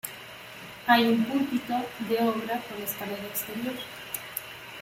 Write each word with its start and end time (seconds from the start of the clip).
Hay 0.87 1.03
un 1.05 1.25
púlpito 1.25 1.75
de 2.09 2.21
obra 2.27 2.59
con 2.67 2.81
escalera 2.81 3.21
exterior. 3.23 3.75